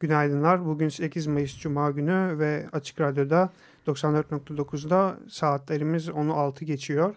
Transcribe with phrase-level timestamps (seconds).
[0.00, 0.66] Günaydınlar.
[0.66, 3.50] Bugün 8 Mayıs Cuma günü ve Açık Radyo'da
[3.86, 7.14] 94.9'da saatlerimiz 10'u 6 geçiyor.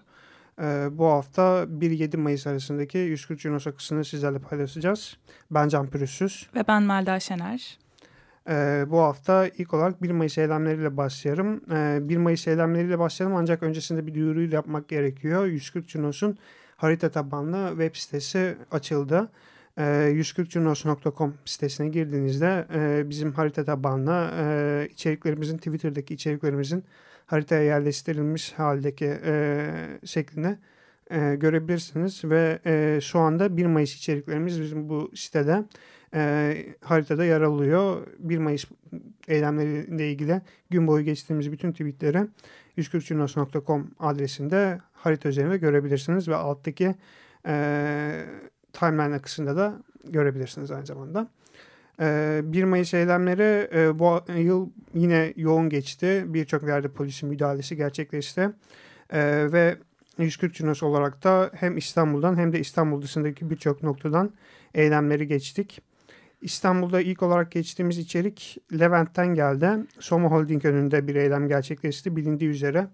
[0.62, 5.18] Ee, bu hafta 1-7 Mayıs arasındaki 140 Junos akısını sizlerle paylaşacağız.
[5.52, 6.50] Ben Can Pürüzsüz.
[6.56, 7.78] Ve ben Melda Şener.
[8.50, 11.62] Ee, bu hafta ilk olarak 1 Mayıs eylemleriyle başlayalım.
[11.72, 15.46] Ee, 1 Mayıs eylemleriyle başlayalım ancak öncesinde bir duyuruyu yapmak gerekiyor.
[15.46, 16.38] 140 Junos'un
[16.78, 19.30] harita tabanlı web sitesi açıldı.
[19.78, 26.84] 140junos.com sitesine girdiğinizde e, bizim harita tabanlı e, içeriklerimizin Twitter'daki içeriklerimizin
[27.28, 29.70] haritaya yerleştirilmiş haldeki e,
[30.06, 30.58] şeklini
[31.12, 35.64] e, görebilirsiniz ve e, şu anda 1 Mayıs içeriklerimiz bizim bu sitede
[36.14, 38.08] e, haritada yer alıyor.
[38.20, 38.66] 1 Mayıs
[39.28, 42.28] eylemleriyle ilgili gün boyu geçtiğimiz bütün tweetleri
[42.78, 46.96] 140junos.com adresinde harita üzerinde görebilirsiniz ve alttaki
[47.48, 48.26] e,
[48.74, 51.28] timeline akısında da görebilirsiniz aynı zamanda.
[52.02, 56.24] Ee, 1 Mayıs eylemleri bu yıl yine yoğun geçti.
[56.28, 58.50] Birçok yerde polisin müdahalesi gerçekleşti.
[59.54, 59.78] Ve
[60.18, 64.34] 140 Cunos olarak da hem İstanbul'dan hem de İstanbul dışındaki birçok noktadan
[64.74, 65.82] eylemleri geçtik.
[66.42, 69.70] İstanbul'da ilk olarak geçtiğimiz içerik Levent'ten geldi.
[70.00, 72.16] Soma Holding önünde bir eylem gerçekleşti.
[72.16, 72.88] Bilindiği üzere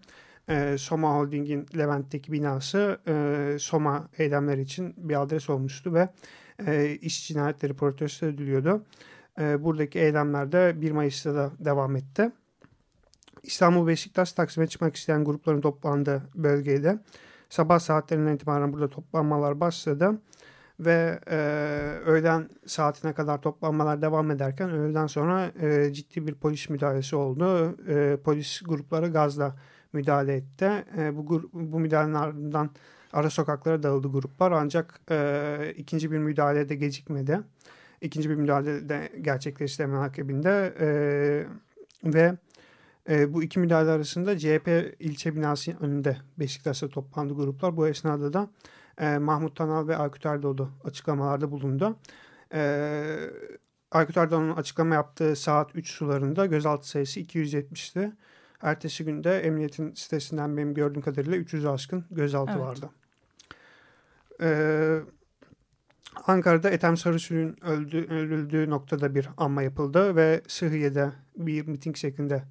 [0.78, 2.99] Soma Holding'in Levent'teki binası
[3.59, 6.09] Soma eylemleri için bir adres olmuştu ve
[6.68, 8.86] e, iş cinayetleri protesto ediliyordu.
[9.40, 12.31] E, buradaki eylemler de 1 Mayıs'ta da devam etti.
[13.44, 17.00] İstanbul Beşiktaş Taksim'e çıkmak isteyen grupların toplandığı bölgede
[17.50, 20.22] sabah saatlerinden itibaren burada toplanmalar başladı
[20.80, 21.38] ve e,
[22.06, 27.78] öğlen saatine kadar toplanmalar devam ederken öğleden sonra e, ciddi bir polis müdahalesi oldu.
[27.88, 29.56] E, polis grupları gazla
[29.94, 30.85] müdahale etti.
[30.97, 32.70] E, bu, bu müdahalenin ardından
[33.13, 37.40] ara sokaklara dağıldı gruplar ancak e, ikinci bir müdahale de gecikmedi.
[38.01, 40.88] İkinci bir müdahale de gerçekleşti hemen akabinde e,
[42.03, 42.38] ve
[43.09, 47.78] e, bu iki müdahale arasında CHP ilçe binası önünde Beşiktaş'ta toplandı gruplar.
[47.78, 48.50] Bu esnada da
[48.97, 51.96] e, Mahmut Tanal ve Aykut Erdoğdu açıklamalarda bulundu.
[52.53, 53.29] E,
[53.91, 58.12] Aykut Erdoğan'ın açıklama yaptığı saat 3 sularında gözaltı sayısı 270'ti.
[58.62, 62.62] Ertesi günde emniyetin sitesinden benim gördüğüm kadarıyla 300 aşkın gözaltı evet.
[62.62, 62.90] vardı.
[64.43, 64.99] Ee,
[66.27, 72.43] Ankara'da Ethem Sarısül'ün öldü, öldüğü noktada bir anma yapıldı ve Sıhhiye'de bir miting şeklinde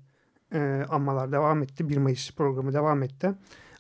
[0.53, 1.89] e, anmalar devam etti.
[1.89, 3.33] 1 Mayıs programı devam etti.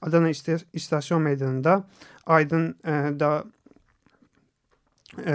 [0.02, 0.30] Adana
[0.72, 1.84] İstasyon Meydanı'nda
[2.26, 3.44] Aydın'da
[5.26, 5.34] e,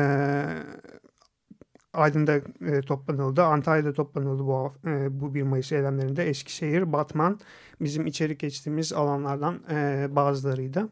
[1.94, 3.44] Aydın'da e, toplanıldı.
[3.44, 6.23] Antalya'da toplanıldı bu, e, bu 1 Mayıs eylemlerinde.
[6.23, 7.39] Eskişehir, Batman
[7.81, 10.89] bizim içerik geçtiğimiz alanlardan e, bazılarıydı.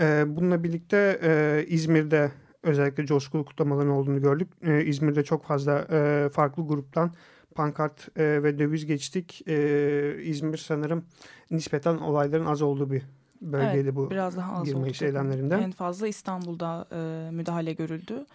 [0.00, 2.30] E, bununla birlikte e, İzmir'de
[2.62, 4.48] özellikle coşkulu kutlamaların olduğunu gördük.
[4.62, 7.12] E, İzmir'de çok fazla e, farklı gruptan
[7.54, 9.48] pankart e, ve döviz geçtik.
[9.48, 11.04] E, İzmir sanırım
[11.50, 13.02] nispeten olayların az olduğu bir
[13.40, 15.60] bölgeydi evet, bu biraz daha az 20 eylemlerinden.
[15.60, 18.26] En fazla İstanbul'da e, müdahale görüldü.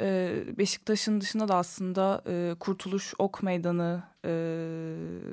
[0.00, 4.32] E, Beşiktaş'ın dışında da aslında e, Kurtuluş Ok Meydanı, e,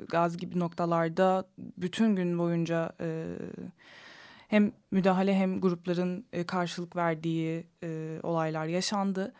[0.08, 3.26] Gaz gibi noktalarda bütün gün boyunca e,
[4.48, 9.34] hem müdahale hem grupların e, karşılık verdiği e, olaylar yaşandı.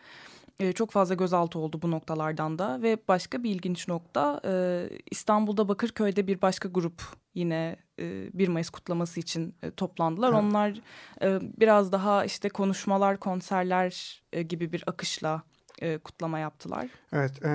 [0.59, 5.67] E, çok fazla gözaltı oldu bu noktalardan da ve başka bir ilginç nokta e, İstanbul'da
[5.67, 7.03] Bakırköy'de bir başka grup
[7.33, 10.29] yine e, 1 Mayıs kutlaması için e, toplandılar.
[10.29, 10.43] Evet.
[10.43, 10.81] Onlar
[11.21, 15.43] e, biraz daha işte konuşmalar, konserler e, gibi bir akışla
[15.81, 16.87] e, kutlama yaptılar.
[17.13, 17.49] Evet, e,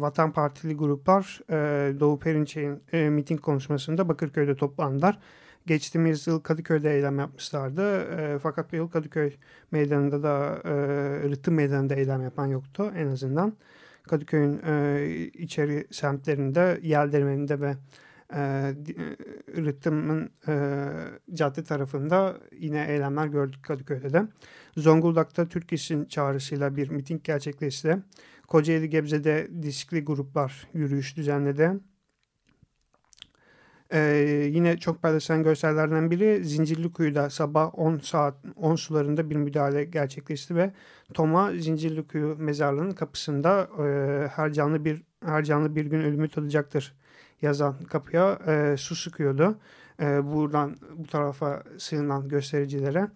[0.00, 5.18] Vatan Partili gruplar e, Doğu Perinçek'in e, miting konuşmasında Bakırköy'de toplandılar.
[5.66, 8.00] Geçtiğimiz yıl Kadıköy'de eylem yapmışlardı.
[8.00, 9.32] E, fakat bu yıl Kadıköy
[9.70, 10.72] meydanında da e,
[11.30, 13.52] Rıhtım meydanında eylem yapan yoktu en azından.
[14.02, 17.74] Kadıköy'ün e, içeri semtlerinde, Yeldirmeni'nde ve
[18.32, 18.40] e,
[19.56, 20.88] Rıhtım'ın e,
[21.34, 24.22] cadde tarafında yine eylemler gördük Kadıköy'de de.
[24.76, 27.98] Zonguldak'ta Türkis'in çağrısıyla bir miting gerçekleşti.
[28.48, 31.72] Kocaeli Gebze'de diskli gruplar yürüyüş düzenledi.
[33.92, 40.56] Ee, yine çok paylaşılan görsellerden biri Zincirlikuyu'da sabah 10 saat 10 sularında bir müdahale gerçekleşti
[40.56, 40.72] ve
[41.14, 46.94] Toma Zincirlikuyu mezarlığının kapısında e, her canlı bir her canlı bir gün ölümü tadacaktır
[47.42, 49.58] yazan kapıya e, su sıkıyordu.
[50.00, 53.08] E, buradan bu tarafa sığınan göstericilere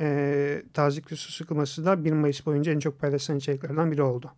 [0.00, 4.32] e, tazikli su sıkılması da 1 Mayıs boyunca en çok paylaşılan içeriklerden biri oldu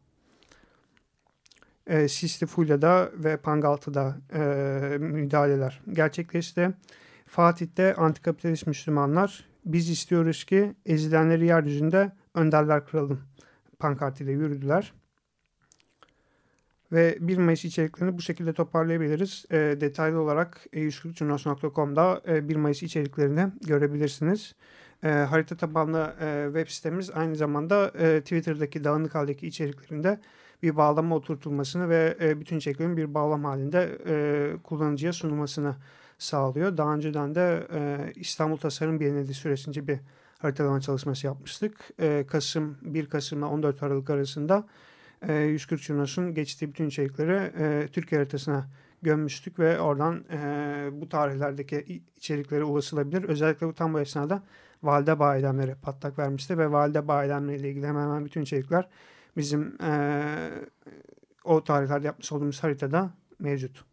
[1.87, 6.71] e, Sisli Fulya'da ve Pangaltı'da e, müdahaleler gerçekleşti.
[7.27, 13.21] Fatih'te antikapitalist Müslümanlar biz istiyoruz ki ezilenleri yeryüzünde önderler kıralım
[13.79, 14.93] pankartıyla yürüdüler.
[16.93, 19.45] Ve 1 Mayıs içeriklerini bu şekilde toparlayabiliriz.
[19.51, 24.55] E, detaylı olarak e140curnos.com'da e, 1 Mayıs içeriklerini görebilirsiniz.
[25.05, 30.21] E, harita tabanlı e, web sitemiz aynı zamanda e, Twitter'daki dağınık haldeki içeriklerinde
[30.63, 35.77] bir bağlama oturtulmasını ve e, bütün içeriklerin bir bağlam halinde e, kullanıcıya sunulmasını
[36.19, 36.77] sağlıyor.
[36.77, 39.99] Daha önceden de e, İstanbul Tasarım Bienali süresince bir
[40.39, 41.91] haritalama çalışması yapmıştık.
[42.01, 44.67] E, Kasım 1 Kasım ile 14 Aralık arasında
[45.29, 48.67] e, 140 Junos'un geçtiği bütün içerikleri e, Türkiye haritasına
[49.03, 53.25] gömmüştük ve oradan e, bu tarihlerdeki içeriklere ulaşılabilir.
[53.25, 54.43] Özellikle bu tam bu esnada
[54.83, 58.89] valide bayramları patlak vermişti ve valide bayramları ile ilgili hemen hemen bütün içerikler
[59.37, 60.51] bizim e,
[61.45, 63.85] o tarihlerde yapmış olduğumuz haritada mevcut.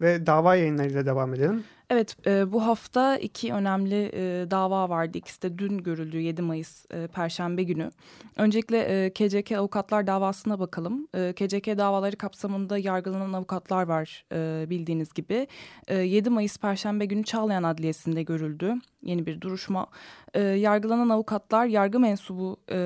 [0.00, 1.64] Ve dava yayınlarıyla devam edelim.
[1.90, 5.18] Evet e, bu hafta iki önemli e, dava vardı.
[5.18, 7.90] İkisi de dün görüldü 7 Mayıs e, Perşembe günü.
[8.36, 11.08] Öncelikle e, KCK avukatlar davasına bakalım.
[11.14, 15.46] E, KCK davaları kapsamında yargılanan avukatlar var e, bildiğiniz gibi.
[15.88, 18.74] E, 7 Mayıs Perşembe günü Çağlayan Adliyesi'nde görüldü.
[19.02, 19.86] Yeni bir duruşma.
[20.34, 22.76] E, yargılanan avukatlar yargı mensubu e,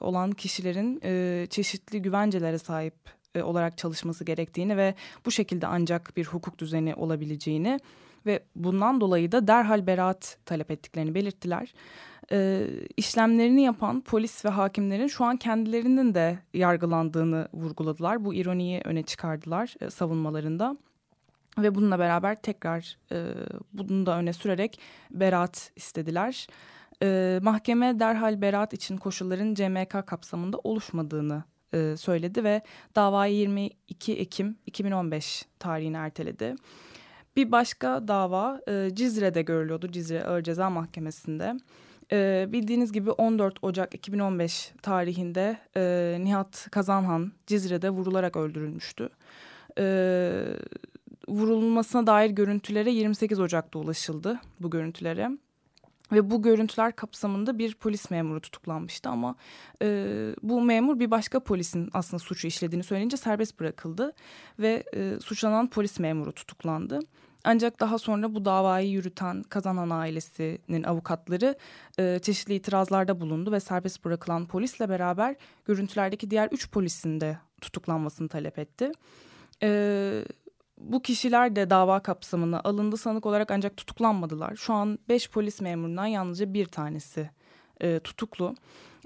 [0.00, 2.94] olan kişilerin e, çeşitli güvencelere sahip
[3.34, 4.94] e, olarak çalışması gerektiğini ve
[5.26, 7.80] bu şekilde ancak bir hukuk düzeni olabileceğini
[8.26, 11.74] ve bundan dolayı da derhal beraat talep ettiklerini belirttiler.
[12.32, 18.24] E, işlemlerini yapan polis ve hakimlerin şu an kendilerinin de yargılandığını vurguladılar.
[18.24, 20.76] Bu ironiyi öne çıkardılar e, savunmalarında.
[21.58, 23.26] Ve bununla beraber tekrar e,
[23.72, 24.80] bunu da öne sürerek
[25.10, 26.46] beraat istediler.
[27.02, 31.42] E, mahkeme derhal beraat için koşulların CMK kapsamında oluşmadığını
[31.74, 32.62] e, söyledi ve
[32.94, 36.54] davayı 22 Ekim 2015 tarihine erteledi.
[37.36, 39.92] Bir başka dava e, Cizre'de görülüyordu.
[39.92, 41.54] Cizre Ağır Ceza Mahkemesi'nde.
[42.12, 49.08] E, bildiğiniz gibi 14 Ocak 2015 tarihinde e, Nihat Kazanhan Cizre'de vurularak öldürülmüştü.
[49.78, 49.84] E,
[51.28, 55.30] vurulmasına dair görüntülere 28 Ocak'ta ulaşıldı bu görüntülere.
[56.12, 59.34] Ve bu görüntüler kapsamında bir polis memuru tutuklanmıştı ama
[59.82, 60.06] e,
[60.42, 64.12] bu memur bir başka polisin aslında suçu işlediğini söyleyince serbest bırakıldı
[64.58, 67.00] ve e, suçlanan polis memuru tutuklandı.
[67.44, 71.54] Ancak daha sonra bu davayı yürüten kazanan ailesinin avukatları
[71.98, 78.28] e, çeşitli itirazlarda bulundu ve serbest bırakılan polisle beraber görüntülerdeki diğer üç polisin de tutuklanmasını
[78.28, 78.92] talep etti.
[79.62, 80.24] E,
[80.82, 84.56] bu kişiler de dava kapsamına alındı sanık olarak ancak tutuklanmadılar.
[84.56, 87.30] Şu an beş polis memurundan yalnızca bir tanesi
[87.80, 88.54] e, tutuklu.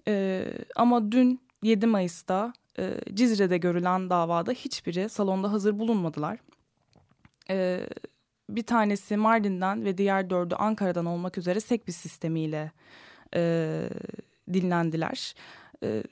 [0.08, 0.44] E,
[0.76, 6.38] ama dün 7 Mayıs'ta e, Cizre'de görülen davada hiçbiri salonda hazır bulunmadılar.
[7.50, 7.88] E,
[8.50, 12.72] bir tanesi Mardin'den ve diğer dördü Ankara'dan olmak üzere sekbis sistemiyle
[13.34, 13.88] e,
[14.52, 15.34] dinlendiler.
[15.82, 16.02] E,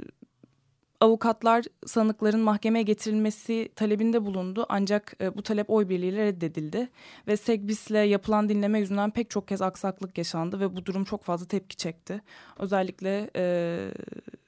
[1.05, 6.89] avukatlar sanıkların mahkemeye getirilmesi talebinde bulundu ancak e, bu talep oy birliğiyle reddedildi
[7.29, 11.47] ve Segbis'le yapılan dinleme yüzünden pek çok kez aksaklık yaşandı ve bu durum çok fazla
[11.47, 12.21] tepki çekti.
[12.59, 13.45] Özellikle e,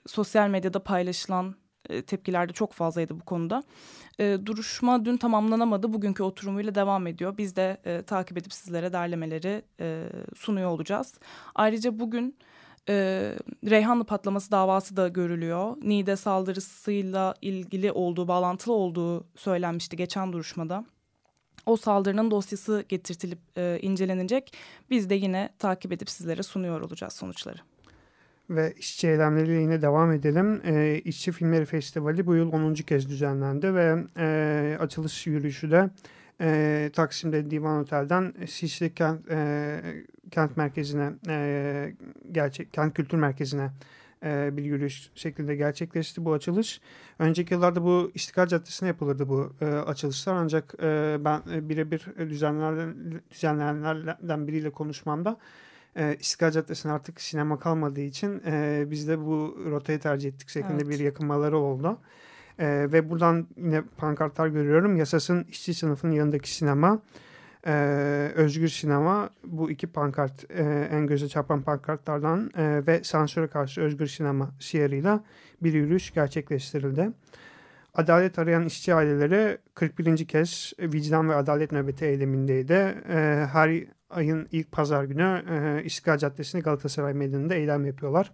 [0.06, 1.54] sosyal medyada paylaşılan
[1.90, 3.62] e, tepkiler de çok fazlaydı bu konuda.
[4.20, 5.92] E, duruşma dün tamamlanamadı.
[5.92, 7.38] Bugünkü oturumuyla devam ediyor.
[7.38, 11.14] Biz de e, takip edip sizlere derlemeleri e, sunuyor olacağız.
[11.54, 12.36] Ayrıca bugün
[12.88, 12.95] e,
[13.71, 15.76] Reyhanlı patlaması davası da görülüyor.
[15.83, 20.85] Nide saldırısıyla ilgili olduğu, bağlantılı olduğu söylenmişti geçen duruşmada.
[21.66, 24.52] O saldırının dosyası getirtilip e, incelenecek.
[24.90, 27.59] Biz de yine takip edip sizlere sunuyor olacağız sonuçları.
[28.50, 30.61] Ve işçi eylemleriyle yine devam edelim.
[30.64, 32.75] E, İşçi Filmleri Festivali bu yıl 10.
[32.75, 35.90] kez düzenlendi ve e, açılış yürüyüşü de
[36.40, 39.81] e, Taksim'de Divan Otel'den Sisli Kent, e,
[40.31, 41.95] kent merkezine, e,
[42.33, 43.71] gerçek kent kültür merkezine
[44.25, 46.81] e, bir yürüyüş şeklinde gerçekleşti bu açılış.
[47.19, 52.95] Önceki yıllarda bu İstiklal Caddesi'ne yapılırdı bu e, açılışlar ancak e, ben e, birebir düzenlerden,
[53.31, 55.38] düzenleyenlerden biriyle konuşmamda
[55.99, 60.83] E, İstiklal Caddesi'ne artık sinema kalmadığı için e, biz de bu rotayı tercih ettik şeklinde
[60.83, 60.88] evet.
[60.88, 61.99] bir yakınmaları oldu.
[62.58, 64.96] E, ve buradan yine pankartlar görüyorum.
[64.96, 67.02] Yasasın işçi sınıfının yanındaki sinema,
[67.66, 67.72] e,
[68.34, 74.06] özgür sinema bu iki pankart e, en göze çarpan pankartlardan e, ve sansüre karşı özgür
[74.06, 75.25] sinema siyarıyla
[75.62, 77.10] bir yürüyüş gerçekleştirildi.
[77.94, 80.26] Adalet arayan işçi aileleri 41.
[80.26, 82.94] kez vicdan ve adalet nöbeti eylemindeydi.
[83.52, 88.32] Her ayın ilk pazar günü e, İstiklal Caddesi'nde Galatasaray Meydanı'nda eylem yapıyorlar.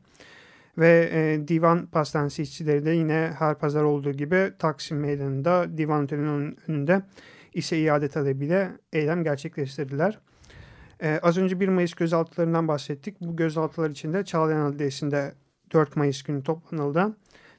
[0.78, 6.58] Ve e, divan pastanesi işçileri de yine her pazar olduğu gibi Taksim Meydanı'nda divan otelinin
[6.68, 7.02] önünde
[7.54, 10.18] ise iade talebiyle eylem gerçekleştirdiler.
[11.02, 13.20] Ee, az önce 1 Mayıs gözaltılarından bahsettik.
[13.20, 15.34] Bu gözaltılar içinde Çağlayan Adliyesi'nde
[15.72, 17.16] 4 Mayıs günü toplanıldı.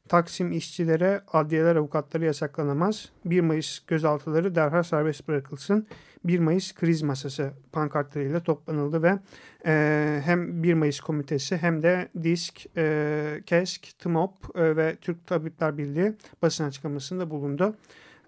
[0.10, 3.10] Taksim işçilere adliyeler avukatları yasaklanamaz.
[3.26, 5.88] 1 Mayıs gözaltıları derhal serbest bırakılsın.
[6.24, 9.20] 1 Mayıs kriz masası pankartlarıyla toplanıldı ve
[9.66, 15.78] e, hem 1 Mayıs komitesi hem de DİSK, e, KESK, TMOP e, ve Türk Tabipler
[15.78, 17.76] Birliği basın açıklamasında bulundu.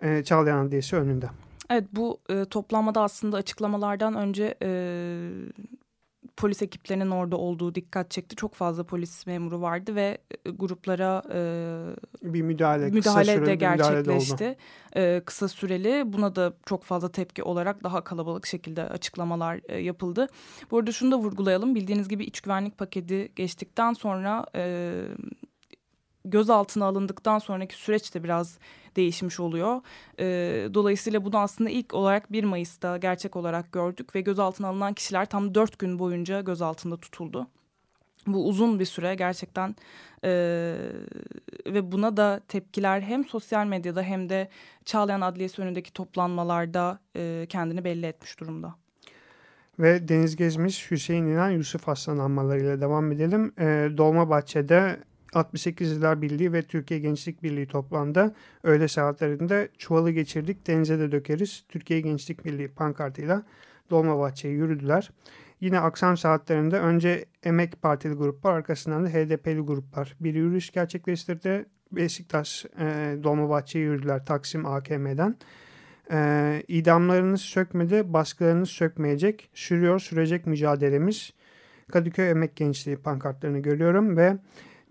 [0.02, 1.30] E, Çağlayan Adliyesi önünde.
[1.70, 4.70] Evet bu e, toplanmada aslında açıklamalardan önce e,
[6.38, 8.36] polis ekiplerinin orada olduğu dikkat çekti.
[8.36, 14.58] Çok fazla polis memuru vardı ve e, gruplara e, bir müdahale, müdahale kısa de gerçekleşti.
[14.96, 16.14] E, kısa süreli.
[16.14, 20.28] Buna da çok fazla tepki olarak daha kalabalık şekilde açıklamalar e, yapıldı.
[20.72, 21.76] Bu arada şunu da vurgulayalım.
[21.76, 24.94] Bildiğiniz gibi iç güvenlik paketi geçtikten sonra e,
[26.26, 28.58] gözaltına alındıktan sonraki süreç de biraz
[28.96, 29.82] değişmiş oluyor.
[30.20, 30.26] E,
[30.74, 35.56] dolayısıyla bunu aslında ilk olarak 1 Mayıs'ta gerçek olarak gördük ve gözaltına alınan kişiler tam
[35.56, 37.48] 4 gün boyunca gözaltında tutuldu.
[38.28, 39.76] Bu uzun bir süre gerçekten
[40.24, 40.30] e,
[41.68, 44.50] ve buna da tepkiler hem sosyal medyada hem de
[44.86, 48.76] Çağlayan Adliyesi önündeki toplanmalarda e, kendini belli etmiş durumda.
[49.80, 53.54] Ve Deniz Gezmiş, Hüseyin İnan, Yusuf Aslan anmalarıyla devam edelim.
[53.60, 55.00] E, Dolmabahçe'de
[55.36, 58.36] 68 Yıllar Birliği ve Türkiye Gençlik Birliği toplandı.
[58.64, 61.64] Öğle saatlerinde çuvalı geçirdik denize de dökeriz.
[61.70, 63.44] Türkiye Gençlik Birliği pankartıyla
[63.90, 65.12] Dolmabahçe'ye yürüdüler.
[65.62, 71.66] Yine akşam saatlerinde önce Emek Partili gruplar arkasından da HDP'li gruplar bir yürüyüş gerçekleştirdi.
[71.92, 75.36] Beşiktaş e, Dolmabahçe'ye yürüdüler Taksim AKM'den.
[76.12, 79.50] E, idamlarınız sökmedi, baskılarınız sökmeyecek.
[79.54, 81.34] Sürüyor, sürecek mücadelemiz.
[81.92, 84.38] Kadıköy Emek Gençliği pankartlarını görüyorum ve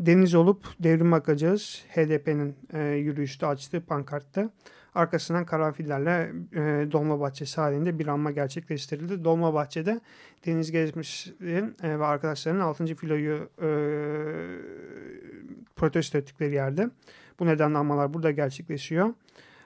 [0.01, 1.85] Deniz olup devrim bakacağız.
[1.89, 4.51] HDP'nin e, yürüyüşte açtığı pankartta.
[4.95, 9.25] Arkasından karanfillerle e, Dolmabahçesi halinde bir anma gerçekleştirildi.
[9.25, 10.01] Dolmabahçe'de
[10.47, 12.95] Deniz Gezmiş'in e, ve arkadaşlarının 6.
[12.95, 13.69] filoyu e,
[15.77, 16.91] protesto ettikleri yerde.
[17.41, 19.15] Bu nedenle anmalar burada gerçekleşiyor.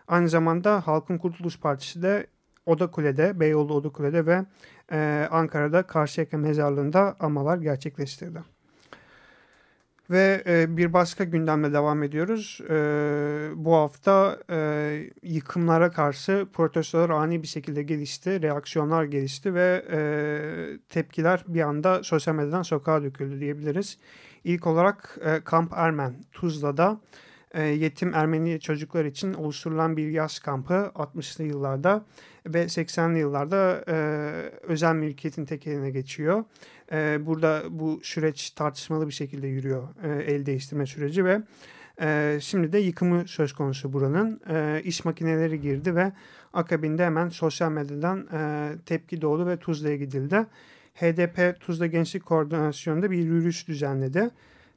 [0.09, 2.27] Aynı zamanda Halkın Kurtuluş Partisi de
[2.67, 4.45] Odakule'de, Beyoğlu Odakule'de ve
[4.93, 8.58] e, Ankara'da Karşıyaka Mezarlığı'nda anmalar gerçekleştirdi.
[10.11, 12.61] Ve e, bir başka gündemle devam ediyoruz.
[12.71, 12.75] E,
[13.55, 20.01] bu hafta e, yıkımlara karşı protestolar ani bir şekilde gelişti, reaksiyonlar gelişti ve e,
[20.89, 23.99] tepkiler bir anda sosyal medyadan sokağa döküldü diyebiliriz.
[24.45, 27.01] İlk olarak e, Kamp Ermen Tuzla'da
[27.55, 32.05] e, yetim Ermeni çocuklar için oluşturulan bir yaz kampı 60'lı yıllarda
[32.47, 33.97] ve 80'li yıllarda e,
[34.63, 36.45] özel mülkiyetin tek eline geçiyor.
[36.93, 41.43] E, burada bu süreç tartışmalı bir şekilde yürüyor e, el değiştirme süreci ve
[42.01, 44.41] e, şimdi de yıkımı söz konusu buranın.
[44.51, 46.13] E, iş makineleri girdi ve
[46.53, 50.47] akabinde hemen sosyal medyadan e, tepki doğdu ve Tuzla'ya gidildi.
[50.95, 54.31] HDP Tuzla Gençlik Koordinasyonu'nda bir yürüyüş düzenledi.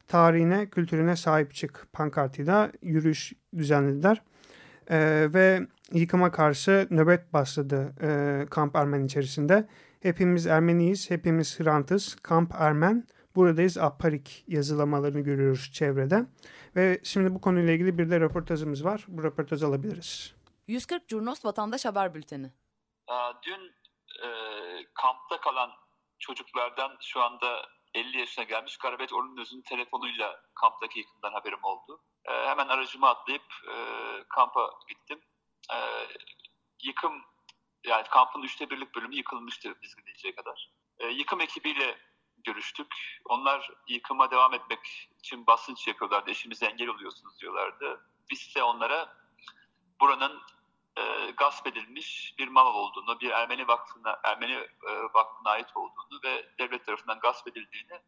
[0.08, 4.22] Tarihine, kültürüne sahip çık pankartıyla yürüyüş düzenlediler.
[4.90, 9.68] E, ve yıkıma karşı nöbet başladı e, Kamp Ermen içerisinde.
[10.02, 16.26] Hepimiz Ermeniyiz, hepimiz Hrantız, Kamp Ermen, buradayız Aparik yazılamalarını görüyoruz çevrede.
[16.76, 19.06] Ve şimdi bu konuyla ilgili bir de röportajımız var.
[19.08, 20.36] Bu röportajı alabiliriz.
[20.68, 22.52] 140 Curnos Vatandaş Haber Bülteni.
[23.44, 23.74] Dün
[24.24, 24.30] e,
[24.94, 25.72] kampta kalan
[26.20, 32.02] çocuklardan şu anda 50 yaşına gelmiş Garabet Orunöz'ün telefonuyla kamptaki yıkımdan haberim oldu.
[32.26, 33.76] E, hemen aracıma atlayıp e,
[34.30, 35.20] kampa gittim.
[35.74, 35.78] E,
[36.84, 37.14] yıkım
[37.84, 40.72] yani kampın üçte birlik bölümü yıkılmıştı biz gidinceye kadar.
[41.00, 41.98] E, yıkım ekibiyle
[42.44, 43.22] görüştük.
[43.26, 46.32] Onlar yıkıma devam etmek için basınç yapıyorlardı.
[46.32, 48.06] Eşimize engel oluyorsunuz diyorlardı.
[48.30, 49.18] Biz ise onlara
[50.00, 50.42] buranın
[50.98, 54.54] e, gasp edilmiş bir mal olduğunu, bir Ermeni vakfına, Ermeni
[54.88, 58.02] e, vakfına ait olduğunu ve devlet tarafından gasp edildiğini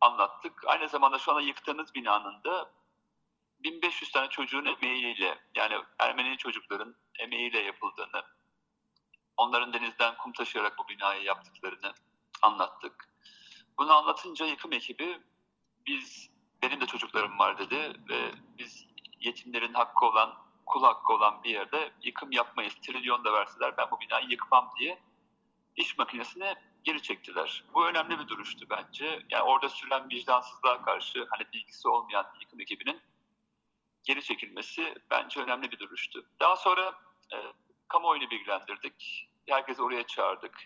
[0.00, 0.62] anlattık.
[0.66, 2.70] Aynı zamanda şu anda yıktığımız binanın da
[3.64, 8.24] 1500 tane çocuğun emeğiyle yani Ermeni çocukların emeğiyle yapıldığını,
[9.36, 11.94] onların denizden kum taşıyarak bu binayı yaptıklarını
[12.42, 13.08] anlattık.
[13.78, 15.20] Bunu anlatınca yıkım ekibi
[15.86, 16.30] biz
[16.62, 18.86] benim de çocuklarım var dedi ve biz
[19.20, 20.34] yetimlerin hakkı olan,
[20.66, 22.74] kul hakkı olan bir yerde yıkım yapmayız.
[22.74, 24.98] Trilyon da verseler ben bu binayı yıkmam diye
[25.76, 27.64] iş makinesine geri çektiler.
[27.74, 29.22] Bu önemli bir duruştu bence.
[29.30, 33.00] Yani orada sürülen vicdansızlığa karşı hani bilgisi olmayan yıkım ekibinin
[34.04, 36.26] geri çekilmesi bence önemli bir duruştu.
[36.40, 36.94] Daha sonra
[37.32, 37.36] e,
[37.94, 39.28] kamuoyunu bilgilendirdik.
[39.48, 40.58] Herkesi oraya çağırdık.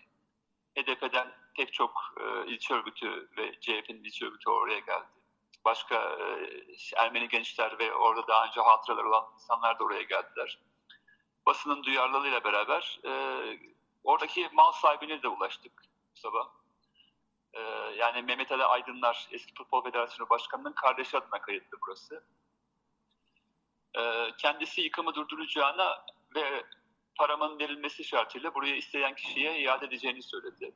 [0.78, 5.06] HDP'den pek çok e, ilçe örgütü ve CHP'nin ilçe örgütü oraya geldi.
[5.64, 6.50] Başka e,
[6.96, 10.58] Ermeni gençler ve orada daha önce hatıralar olan insanlar da oraya geldiler.
[11.46, 13.12] Basının duyarlılığıyla beraber e,
[14.04, 15.82] oradaki mal sahibine de ulaştık
[16.14, 16.48] sabah.
[17.52, 17.60] E,
[17.96, 22.24] yani Mehmet Ali Aydınlar, eski Futbol Federasyonu Başkanı'nın kardeşi adına kayıtlı burası.
[23.98, 26.04] E, kendisi yıkımı durduracağına
[26.34, 26.64] ve
[27.18, 30.74] paramın verilmesi şartıyla buraya isteyen kişiye iade edeceğini söyledi.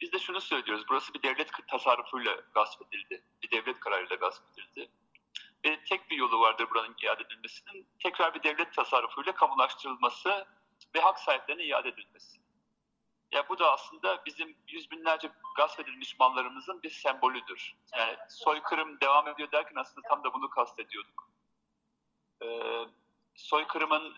[0.00, 4.90] Biz de şunu söylüyoruz, burası bir devlet tasarrufuyla gasp edildi, bir devlet kararıyla gasp edildi.
[5.64, 10.46] Ve tek bir yolu vardır buranın iade edilmesinin, tekrar bir devlet tasarrufuyla kamulaştırılması
[10.94, 12.40] ve hak sahiplerine iade edilmesi.
[13.32, 17.74] Ya bu da aslında bizim yüz binlerce gasp edilmiş mallarımızın bir sembolüdür.
[17.96, 21.30] Yani soykırım devam ediyor derken aslında tam da bunu kastediyorduk.
[22.42, 22.86] Ee,
[23.34, 24.16] soykırımın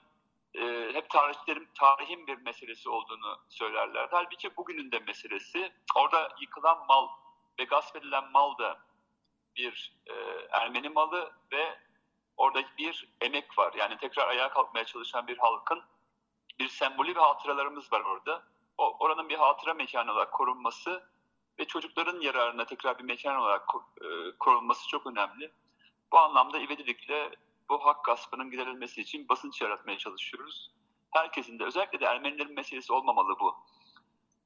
[0.56, 4.08] e, hep tarihçilerin tarihin bir meselesi olduğunu söylerlerdi.
[4.10, 5.72] Halbuki bugünün de meselesi.
[5.96, 7.08] Orada yıkılan mal
[7.58, 8.78] ve gasp edilen mal da
[9.56, 10.12] bir e,
[10.50, 11.78] Ermeni malı ve
[12.36, 13.74] orada bir emek var.
[13.74, 15.82] Yani tekrar ayağa kalkmaya çalışan bir halkın
[16.58, 18.42] bir sembolü ve hatıralarımız var orada.
[18.78, 21.08] O, oranın bir hatıra mekanı olarak korunması
[21.58, 23.68] ve çocukların yararına tekrar bir mekan olarak
[24.00, 24.06] e,
[24.38, 25.52] korunması çok önemli.
[26.12, 27.30] Bu anlamda ivedilikle
[27.68, 30.70] bu hak gaspının giderilmesi için basınç yaratmaya çalışıyoruz.
[31.10, 33.56] Herkesin de özellikle de Ermenilerin meselesi olmamalı bu.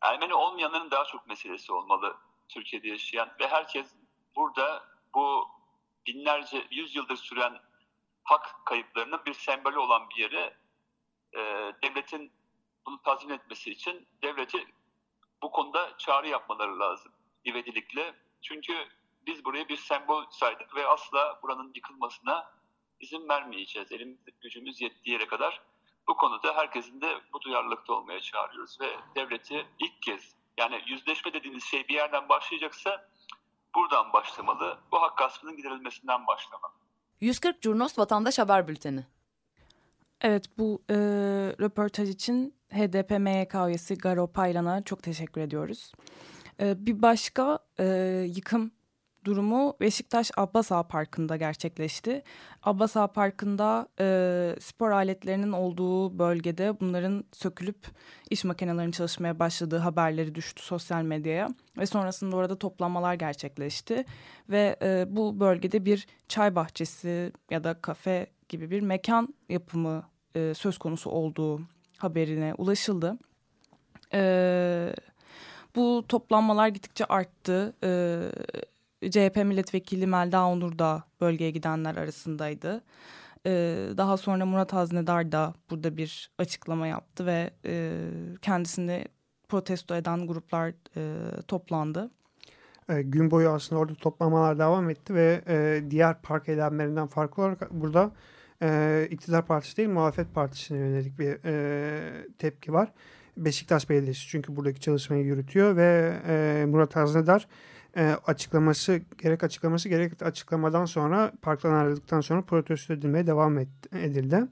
[0.01, 2.17] Ermeni olmayanların daha çok meselesi olmalı
[2.49, 3.95] Türkiye'de yaşayan ve herkes
[4.37, 4.85] burada
[5.15, 5.49] bu
[6.07, 7.59] binlerce, yüz yıldır süren
[8.25, 10.57] hak kayıplarının bir sembolü olan bir yere
[11.33, 11.41] e,
[11.83, 12.33] devletin
[12.87, 14.67] bunu tazmin etmesi için devleti
[15.43, 17.13] bu konuda çağrı yapmaları lazım
[17.47, 18.15] ivedilikle.
[18.43, 18.89] Çünkü
[19.27, 22.53] biz buraya bir sembol saydık ve asla buranın yıkılmasına
[23.01, 23.93] izin vermeyeceğiz.
[23.93, 25.61] Elimiz gücümüz yettiği yere kadar
[26.09, 28.87] bu konuda herkesin de bu duyarlılıkta olmaya çağırıyoruz ve
[29.17, 33.09] devleti ilk kez yani yüzleşme dediğiniz şey bir yerden başlayacaksa
[33.75, 34.79] buradan başlamalı.
[34.93, 36.73] Bu hak gaspının giderilmesinden başlamalı.
[37.21, 39.07] 140 Curnos Vatandaş Haber Bülteni.
[40.21, 40.95] Evet bu e,
[41.61, 45.93] röportaj için HDP MYK üyesi Garo Paylan'a çok teşekkür ediyoruz.
[46.61, 47.85] E, bir başka e,
[48.37, 48.73] yıkım
[49.25, 52.23] durumu Beşiktaş Abbas Ağa Parkı'nda gerçekleşti.
[52.63, 57.87] Abbas Ağa Parkı'nda e, spor aletlerinin olduğu bölgede bunların sökülüp
[58.31, 61.49] iş makinelerinin çalışmaya başladığı haberleri düştü sosyal medyaya.
[61.79, 64.05] Ve sonrasında orada toplanmalar gerçekleşti.
[64.49, 70.03] Ve e, bu bölgede bir çay bahçesi ya da kafe gibi bir mekan yapımı
[70.35, 71.61] e, söz konusu olduğu
[71.99, 73.19] haberine ulaşıldı.
[74.13, 74.95] E,
[75.77, 77.75] bu toplanmalar gittikçe arttı.
[77.85, 78.21] E,
[79.03, 82.83] CHP milletvekili Melda Onur da bölgeye gidenler arasındaydı.
[83.47, 87.93] Ee, daha sonra Murat Haznedar da burada bir açıklama yaptı ve e,
[88.43, 89.05] kendisini
[89.49, 91.17] protesto eden gruplar e,
[91.49, 92.11] toplandı.
[92.89, 97.71] E, gün boyu aslında orada toplamalar devam etti ve e, diğer park eylemlerinden farklı olarak
[97.71, 98.11] burada
[98.63, 101.39] e, iktidar partisi değil muhalefet partisine yönelik bir
[102.39, 102.93] tepki var.
[103.37, 107.49] Beşiktaş Belediyesi çünkü buradaki çalışmayı yürütüyor ve Murat Haznedar
[107.97, 113.59] e, açıklaması gerek açıklaması gerek açıklamadan sonra parktan ayrıldıktan sonra protesto edilmeye devam
[113.93, 114.47] edildi.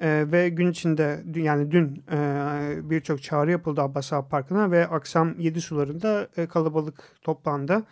[0.00, 5.38] E, ve gün içinde yani dün e, birçok çağrı yapıldı Abbas Ağa Parkı'na ve akşam
[5.38, 7.82] 7 sularında kalabalık toplandı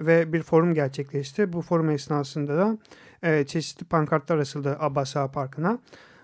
[0.00, 1.52] ve bir forum gerçekleşti.
[1.52, 2.78] Bu forum esnasında da
[3.44, 5.78] çeşitli pankartlar asıldı Abbas Ağa Parkı'na.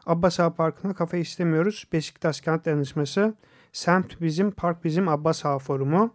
[0.06, 1.84] Abbas Ağa Parkı'na kafe istemiyoruz.
[1.92, 3.34] Beşiktaş Kent Dayanışması,
[3.72, 6.14] Semt Bizim, Park Bizim Abbas Ağa Forumu.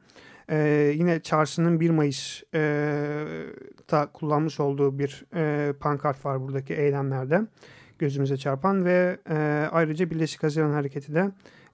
[0.49, 7.41] Ee, yine çarşının 1 Mayıs'ta e, kullanmış olduğu bir e, pankart var buradaki eylemlerde
[7.99, 9.35] gözümüze çarpan ve e,
[9.71, 11.31] ayrıca Birleşik Haziran Hareketi de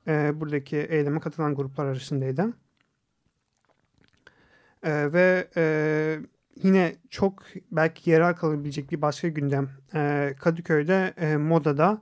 [0.08, 2.54] e, buradaki eyleme katılan gruplar arasındaydı.
[4.84, 6.20] E, ve e,
[6.64, 12.02] yine çok belki yerel kalabilecek bir başka gündem e, Kadıköy'de e, modada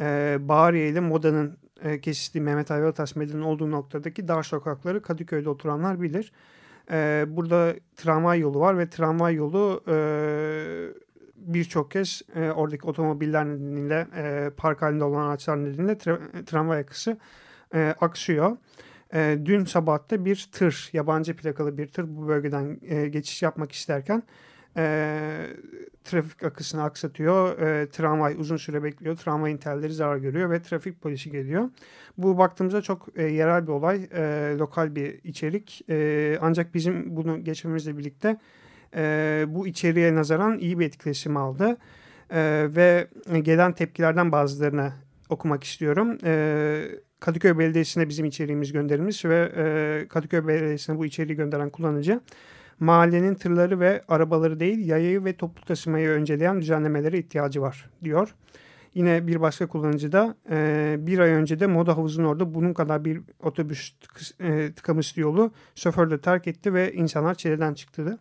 [0.00, 6.00] e, Bağriye ile modanın e, Mehmet Ali Ataş Meydanı'nın olduğu noktadaki dar sokakları Kadıköy'de oturanlar
[6.02, 6.32] bilir.
[6.90, 9.96] E, burada tramvay yolu var ve tramvay yolu e,
[11.36, 14.06] birçok kez e, oradaki otomobiller nedeniyle
[14.56, 17.18] park halinde olan araçlar nedeniyle tra tramvay akısı
[17.74, 18.56] e, aksıyor.
[19.44, 24.22] Dün sabahta bir tır, yabancı plakalı bir tır bu bölgeden geçiş yapmak isterken
[24.76, 25.46] e,
[26.04, 27.58] trafik akısını aksatıyor.
[27.58, 29.16] E, tramvay uzun süre bekliyor.
[29.16, 31.70] Tramvayın telleri zarar görüyor ve trafik polisi geliyor.
[32.18, 35.84] Bu baktığımızda çok e, yerel bir olay, e, lokal bir içerik.
[35.90, 38.36] E, ancak bizim bunu geçmemizle birlikte
[38.96, 41.76] e, bu içeriğe nazaran iyi bir etkileşim aldı.
[42.30, 43.08] E, ve
[43.42, 44.92] gelen tepkilerden bazılarını
[45.28, 46.18] okumak istiyorum.
[46.24, 46.84] E,
[47.20, 52.20] Kadıköy Belediyesi'ne bizim içeriğimiz gönderilmiş ve e, Kadıköy Belediyesi'ne bu içeriği gönderen kullanıcı
[52.80, 58.34] mahallenin tırları ve arabaları değil yayayı ve toplu taşımayı önceleyen düzenlemelere ihtiyacı var diyor.
[58.94, 63.04] Yine bir başka kullanıcı da e, bir ay önce de moda havuzun orada bunun kadar
[63.04, 63.92] bir otobüs
[64.40, 68.18] e, tıkamıştı yolu şoför de terk etti ve insanlar çileden çıktı.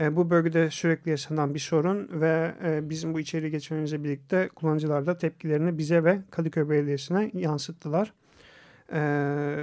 [0.00, 5.06] E, bu bölgede sürekli yaşanan bir sorun ve e, bizim bu içeriği geçmemizle birlikte kullanıcılar
[5.06, 8.12] da tepkilerini bize ve Kadıköy Belediyesi'ne yansıttılar.
[8.92, 8.98] E,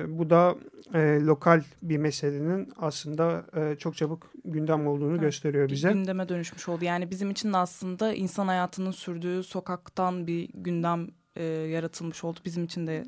[0.07, 0.55] bu da
[0.93, 5.93] e, lokal bir meselenin aslında e, çok çabuk gündem olduğunu evet, gösteriyor bize.
[5.93, 6.85] Gündeme dönüşmüş oldu.
[6.85, 12.39] Yani bizim için de aslında insan hayatının sürdüğü sokaktan bir gündem e, yaratılmış oldu.
[12.45, 13.05] Bizim için de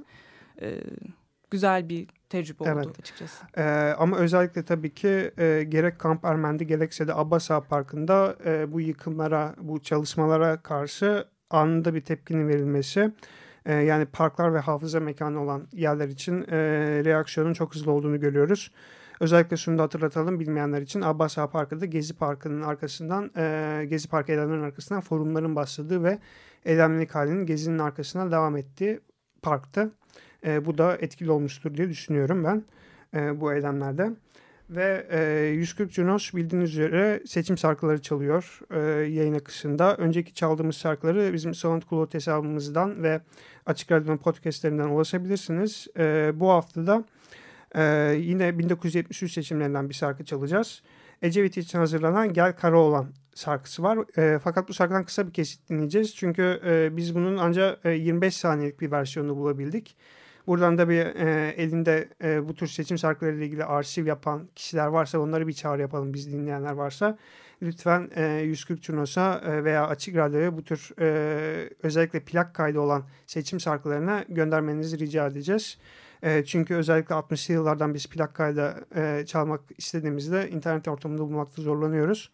[0.62, 0.80] e,
[1.52, 2.86] güzel bir tecrübe evet.
[2.88, 3.46] oldu açıkçası.
[3.58, 3.64] Ee,
[3.98, 9.56] ama özellikle tabii ki e, gerek Kamp Ermendi gerekse de Abbasa Parkı'nda e, bu yıkımlara,
[9.58, 13.12] bu çalışmalara karşı anında bir tepkinin verilmesi
[13.66, 16.58] e, yani parklar ve hafıza mekanı olan yerler için e,
[17.06, 18.72] reaksiyonun çok hızlı olduğunu görüyoruz.
[19.20, 24.32] Özellikle şunu da hatırlatalım bilmeyenler için Abbas Ağa Parkı'da Gezi Parkı'nın arkasından e, Gezi Parkı
[24.32, 26.20] eylemlerinin arkasından forumların başladığı ve
[26.66, 29.00] eylemlilik halinin Gezi'nin arkasına devam ettiği
[29.42, 29.92] parktı.
[30.46, 32.64] E, bu da etkili olmuştur diye düşünüyorum ben
[33.20, 34.12] e, bu eylemlerde.
[34.70, 38.80] Ve e, 140 Junos bildiğiniz üzere seçim şarkıları çalıyor e,
[39.12, 39.96] yayın akışında.
[39.96, 43.22] Önceki çaldığımız şarkıları bizim SoundCloud hesabımızdan ve
[43.66, 45.88] Açık Radyo'nun podcastlerinden ulaşabilirsiniz.
[45.98, 47.04] E, bu haftada
[47.76, 47.84] e,
[48.20, 50.82] yine 1973 seçimlerinden bir şarkı çalacağız.
[51.22, 54.18] Ecevit için hazırlanan Gel Kara Olan şarkısı var.
[54.18, 56.16] E, fakat bu şarkıdan kısa bir kesit dinleyeceğiz.
[56.16, 59.96] Çünkü e, biz bunun ancak e, 25 saniyelik bir versiyonunu bulabildik.
[60.48, 65.20] Buradan da bir e, elinde e, bu tür seçim şarkılarıyla ilgili arşiv yapan kişiler varsa
[65.20, 67.18] onları bir çağrı yapalım biz dinleyenler varsa.
[67.62, 73.04] Lütfen e, 140 Çunos'a e, veya Açık Radyo'ya bu tür e, özellikle plak kaydı olan
[73.26, 75.78] seçim şarkılarına göndermenizi rica edeceğiz.
[76.24, 82.32] E, çünkü özellikle 60'lı yıllardan biz plak kaydı e, çalmak istediğimizde internet ortamında bulmakta zorlanıyoruz.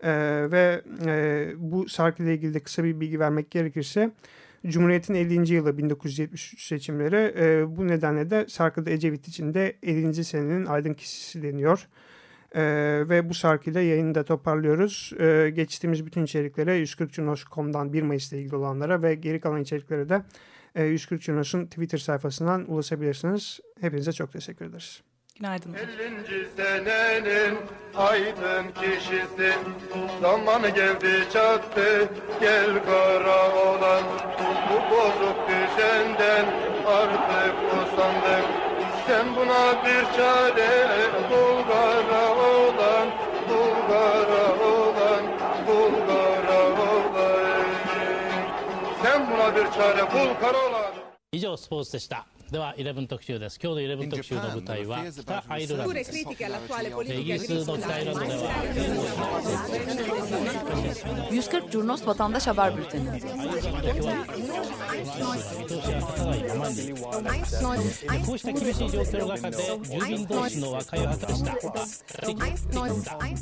[0.00, 0.10] E,
[0.50, 4.10] ve e, bu şarkıyla ilgili de kısa bir bilgi vermek gerekirse
[4.66, 5.54] Cumhuriyet'in 50.
[5.54, 10.24] yılı 1973 seçimleri e, bu nedenle de şarkıda Ecevit için de 50.
[10.24, 11.88] senenin aydın kişisi deniyor.
[12.54, 12.62] E,
[13.08, 15.12] ve bu şarkıyla yayını da toparlıyoruz.
[15.20, 20.22] E, geçtiğimiz bütün içeriklere 140cunos.com'dan 1 Mayıs'la ilgili olanlara ve geri kalan içeriklere de
[20.74, 23.60] e, 140 Cunos'un Twitter sayfasından ulaşabilirsiniz.
[23.80, 25.02] Hepinize çok teşekkür ederiz.
[25.39, 25.73] Günaydın.
[25.73, 26.47] 50.
[26.57, 27.57] senenin
[27.97, 29.53] aydın kişisi
[30.21, 32.09] Zamanı geldi çattı
[32.41, 34.03] gel kara olan
[34.69, 36.45] Bu bozuk düzenden
[36.87, 38.45] artık usandık
[39.07, 40.69] Sen buna bir çare
[41.29, 43.07] bul kara olan
[43.49, 45.23] Bul kara olan
[45.67, 47.65] Bul kara olan
[49.03, 50.95] Sen buna bir çare bul kara olan
[51.35, 52.25] 以上スポーツでした。
[52.51, 58.33] では11特集です今日の11特集の舞台は北アイルランドですイギリスの北アイランドでは
[61.31, 63.19] 140 Curnos Vatandaş Haber Bülteni
[68.25, 71.51] こうした厳しい状況の中で住民同士の和解を果たした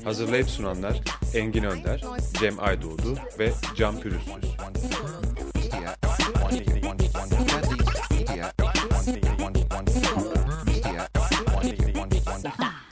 [0.03, 1.01] Hazırlayıp sunanlar
[1.34, 2.01] Engin Önder,
[2.39, 4.34] Cem Aydoğdu ve Can Pürüzsüz.